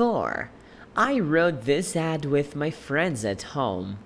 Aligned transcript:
4. 0.00 0.50
I 0.96 1.18
wrote 1.20 1.66
this 1.66 1.94
ad 1.94 2.24
with 2.24 2.56
my 2.56 2.70
friends 2.70 3.22
at 3.22 3.42
home. 3.52 3.98